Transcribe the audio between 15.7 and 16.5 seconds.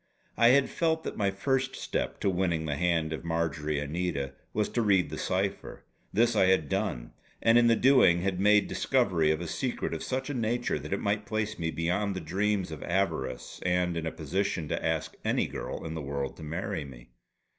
in the world to